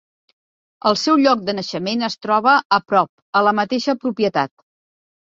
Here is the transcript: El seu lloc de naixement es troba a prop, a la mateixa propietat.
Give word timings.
El 0.91 0.97
seu 1.01 1.19
lloc 1.25 1.43
de 1.51 1.55
naixement 1.59 2.03
es 2.09 2.17
troba 2.29 2.57
a 2.81 2.83
prop, 2.89 3.15
a 3.43 3.47
la 3.51 3.57
mateixa 3.63 4.01
propietat. 4.05 4.57